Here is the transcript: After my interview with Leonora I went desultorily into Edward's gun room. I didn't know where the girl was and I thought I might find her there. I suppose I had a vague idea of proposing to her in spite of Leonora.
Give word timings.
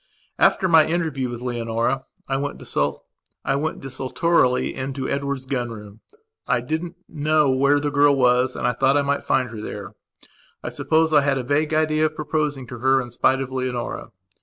After 0.39 0.67
my 0.67 0.87
interview 0.87 1.29
with 1.29 1.41
Leonora 1.43 2.05
I 2.27 2.35
went 2.35 2.57
desultorily 2.57 4.73
into 4.73 5.07
Edward's 5.07 5.45
gun 5.45 5.69
room. 5.69 5.99
I 6.47 6.59
didn't 6.59 6.95
know 7.07 7.51
where 7.51 7.79
the 7.79 7.91
girl 7.91 8.15
was 8.15 8.55
and 8.55 8.65
I 8.65 8.73
thought 8.73 8.97
I 8.97 9.03
might 9.03 9.23
find 9.23 9.51
her 9.51 9.61
there. 9.61 9.93
I 10.63 10.69
suppose 10.69 11.13
I 11.13 11.21
had 11.21 11.37
a 11.37 11.43
vague 11.43 11.75
idea 11.75 12.07
of 12.07 12.15
proposing 12.15 12.65
to 12.69 12.79
her 12.79 12.99
in 12.99 13.11
spite 13.11 13.41
of 13.41 13.51
Leonora. 13.51 14.09